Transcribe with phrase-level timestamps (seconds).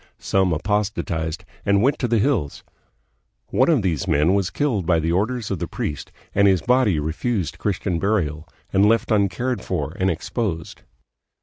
[0.17, 2.63] Some apostasized, and went to the hills.
[3.49, 4.81] One of these men was 226 THE PHILIPPINES.
[4.81, 9.11] killed by the orders of the priest and his body refused Christian burial, and left
[9.11, 10.81] uncared for and exposed.